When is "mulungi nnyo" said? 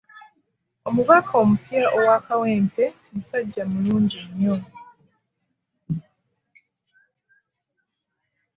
3.69-4.55